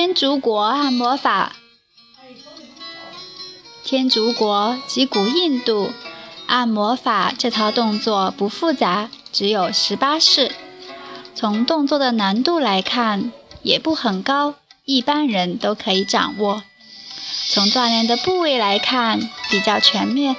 [0.00, 1.52] 天竺国按摩法。
[3.84, 5.92] 天竺国及古印度
[6.46, 10.52] 按摩法这套动作不复杂，只有十八式。
[11.34, 13.30] 从动作的难度来看，
[13.62, 14.54] 也不很高，
[14.86, 16.62] 一般人都可以掌握。
[17.50, 19.20] 从锻炼的部位来看，
[19.50, 20.34] 比较全面。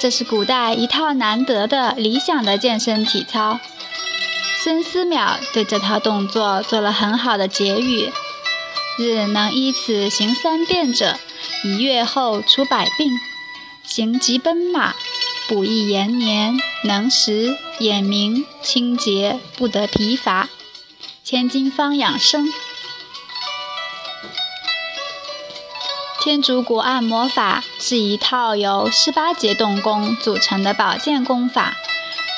[0.00, 3.60] 这是古代一套难得的理想的健身体操。
[4.64, 8.10] 孙思邈对这套动作做了很好的结语
[8.96, 11.18] ：“日能依此行三遍者，
[11.64, 13.10] 一月后除百病。
[13.82, 14.94] 行疾奔马，
[15.48, 20.48] 补益延年，能食，眼明，清洁，不得疲乏。
[21.22, 22.50] 千金方养生。”
[26.22, 31.76] 天竺国按摩法是一套由十八节动功组成的保健功法，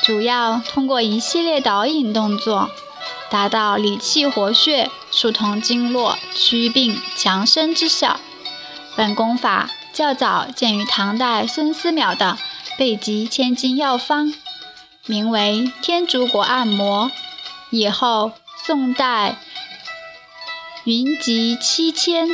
[0.06, 2.70] 主要通过一系列导引动作，
[3.28, 8.20] 达到理气活血、疏通经络、祛病强身之效。
[8.94, 12.38] 本功法较早见于唐代孙思邈的
[12.78, 14.28] 《备急千金药方》，
[15.06, 17.10] 名为天竺国按摩。
[17.70, 18.30] 以后
[18.64, 19.34] 宋代
[20.84, 22.28] 云集七千。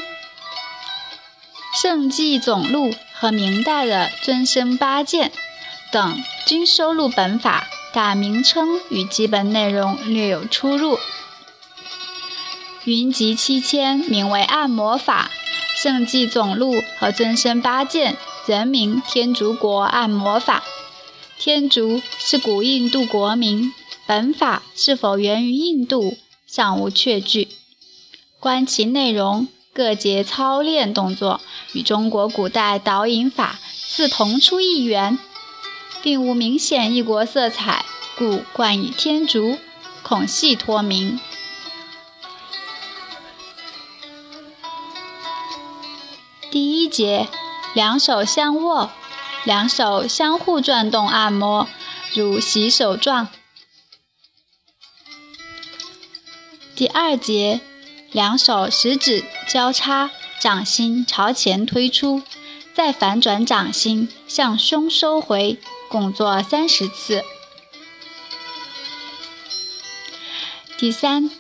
[1.81, 5.33] 圣济总录和明代的尊生八件
[5.91, 10.99] 等均收录本法，但名称与基本内容略有出入。
[12.85, 15.31] 云集七千名为按摩法，
[15.75, 20.63] 圣迹总录和尊身八件人名天竺国按摩法。
[21.39, 23.73] 天竺是古印度国名，
[24.05, 27.49] 本法是否源于印度尚无确据。
[28.39, 29.49] 观其内容。
[29.75, 31.41] 各节操练动作
[31.73, 35.19] 与中国古代导引法似同出一源，
[36.03, 37.85] 并无明显异国色彩，
[38.19, 39.59] 故冠以天竺，
[40.03, 41.21] 孔系托名。
[46.51, 47.29] 第一节，
[47.75, 48.91] 两手相握，
[49.45, 51.69] 两手相互转动按摩，
[52.15, 53.29] 如洗手状。
[56.75, 57.61] 第二节。
[58.11, 62.23] 两手食指交叉，掌心朝前推出，
[62.75, 65.59] 再反转掌心向胸收回，
[65.93, 67.23] 共做三十次。
[70.79, 71.31] 第三，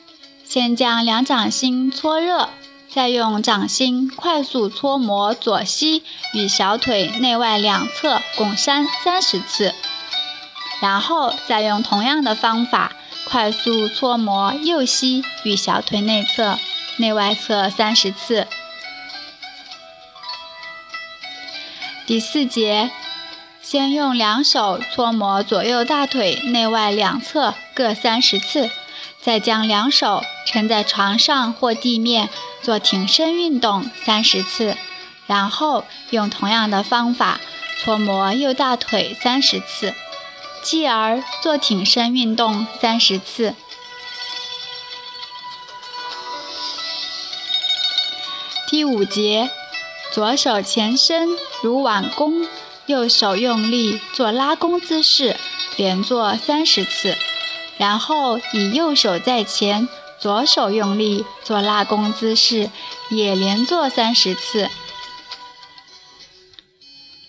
[0.45, 2.51] 先将两掌心搓热，
[2.91, 6.05] 再用掌心快速搓摩左膝
[6.35, 9.75] 与小腿内外两侧，共扇三十次，
[10.83, 12.93] 然后再用同样的方法。
[13.25, 16.59] 快速搓摩右膝与小腿内侧、
[16.99, 18.47] 内外侧三十次。
[22.05, 22.91] 第四节，
[23.73, 28.69] 先用两手搓摩左右大腿内外两侧各三十次，
[29.23, 32.29] 再将两手撑在床上或地面
[32.61, 34.77] 做挺身运动三十次，
[35.27, 37.41] 然后用同样的方法
[37.79, 39.95] 搓摩右大腿三十次。
[40.63, 43.55] 继而做挺身运动三十次。
[48.69, 49.49] 第五节，
[50.13, 51.27] 左手前伸
[51.63, 52.47] 如挽弓，
[52.93, 55.39] 右手用力做拉弓姿势，
[55.79, 57.17] 连做三十次。
[57.79, 59.89] 然后以右手在前，
[60.21, 62.69] 左手用力做拉弓姿势，
[63.09, 64.69] 也连做三十次。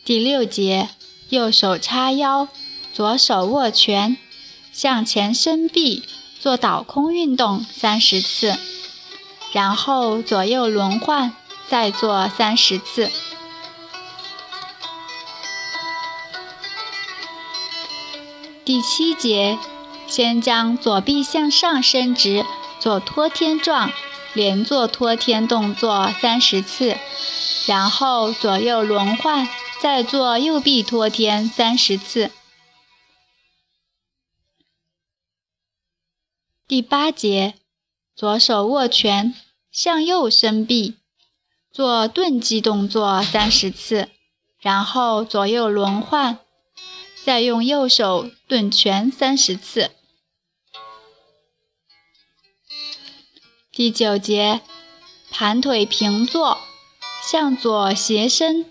[0.04, 0.90] 第六节，
[1.30, 2.50] 右手叉腰。
[2.92, 4.18] 左手握拳，
[4.74, 6.04] 向前伸臂，
[6.42, 8.56] 做倒空运动三十次，
[9.54, 11.34] 然后左右轮换，
[11.70, 13.10] 再做三十次。
[18.66, 19.60] 第七节，
[20.08, 22.46] 先将左臂向上伸直，
[22.80, 23.92] 做托天状，
[24.34, 26.98] 连做托天动作三十次，
[27.68, 29.50] 然后左右轮换，
[29.82, 32.32] 再做右臂托天三十次。
[36.66, 37.56] 第八节，
[38.16, 39.36] 左手握拳，
[39.70, 40.96] 向右伸臂，
[41.70, 44.08] 做钝击动作三十次，
[44.62, 46.40] 然后左右轮换，
[47.26, 49.92] 再用右手顿拳三十次。
[53.72, 54.62] 第九节，
[55.32, 56.60] 盘腿平坐，
[57.24, 58.66] 向左斜伸，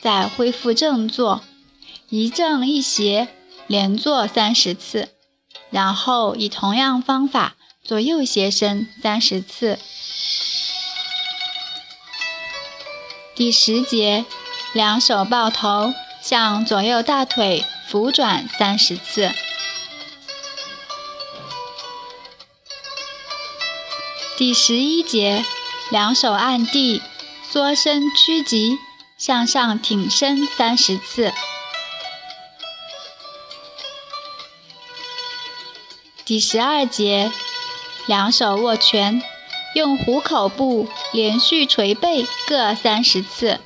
[0.00, 1.42] 再恢复正坐，
[2.10, 3.28] 一正一斜，
[3.66, 5.08] 连做三十次。
[5.70, 9.78] 然后以同样方法做右斜伸三十次。
[13.34, 14.24] 第十节，
[14.72, 15.92] 两手抱头，
[16.22, 19.30] 向左右大腿俯转三十次。
[24.36, 25.44] 第十一节，
[25.92, 27.00] 两手按地，
[27.48, 28.80] 缩身屈脊，
[29.16, 31.32] 向上挺身三十次。
[36.24, 37.30] 第十二节，
[38.06, 39.22] 两手握拳，
[39.76, 43.60] 用虎口部连续捶背各三十次。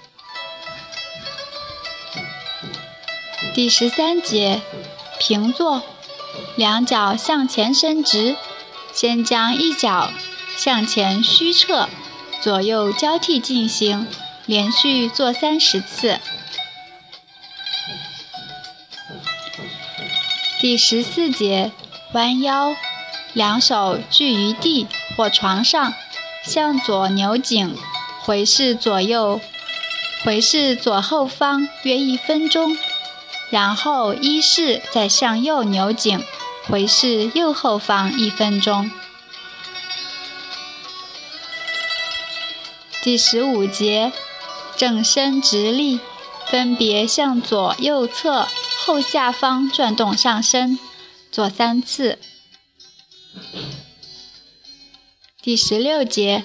[3.58, 4.62] 第十三节，
[5.18, 5.82] 平坐，
[6.54, 8.36] 两脚向前伸直，
[8.94, 10.12] 先将一脚。
[10.56, 11.88] 向前虚撤，
[12.40, 14.06] 左右交替进行，
[14.46, 16.20] 连续做三十次。
[20.60, 21.72] 第十四节，
[22.12, 22.76] 弯腰，
[23.32, 25.94] 两手聚于地或床上，
[26.44, 27.76] 向左扭颈，
[28.22, 29.40] 回视左右，
[30.22, 32.78] 回视左后方约一分钟，
[33.50, 36.22] 然后依势再向右扭颈，
[36.66, 38.90] 回视右后方一分钟。
[43.02, 44.12] 第十五节，
[44.76, 46.00] 正身直立，
[46.46, 48.46] 分别向左右侧
[48.84, 50.78] 后下方转动上身，
[51.32, 52.18] 做三次。
[55.40, 56.44] 第十六节，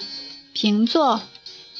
[0.54, 1.20] 平坐，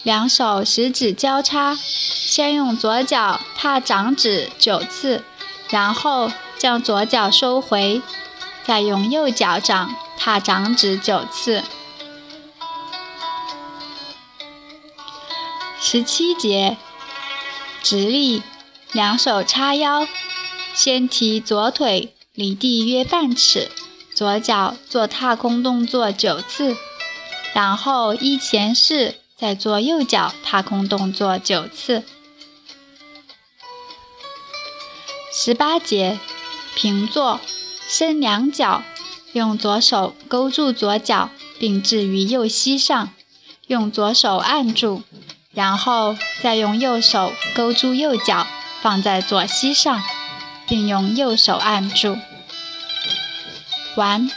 [0.05, 5.25] 两手食指交叉，先用左脚踏掌指九次，
[5.71, 8.03] 然后将左脚收回，
[8.67, 11.65] 再用右脚掌踏掌指九次。
[15.81, 16.77] 十七节，
[17.83, 18.43] 直立，
[18.93, 20.07] 两手叉腰，
[20.75, 23.71] 先提左腿离地约半尺，
[24.15, 26.77] 左脚做踏空动作九次，
[27.55, 32.05] 然后一前式再做右脚踏空动作九次。
[35.33, 36.21] 十八节，
[36.77, 37.41] 平坐，
[37.89, 38.85] 伸两脚，
[39.33, 43.13] 用左手勾住左脚，并置于右膝上，
[43.67, 45.03] 用左手按住。
[45.53, 48.47] 然后再用右手勾住右脚，
[48.81, 50.03] 放在左膝上，
[50.69, 52.17] 并用右手按住。
[53.97, 54.31] 完。